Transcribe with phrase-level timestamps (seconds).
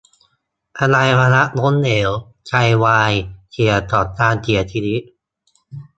[0.79, 2.09] อวัยวะล้มเหลว
[2.47, 2.51] ไต
[2.83, 3.13] วาย
[3.51, 5.01] เสี่ยงต่อการเสียชีวิต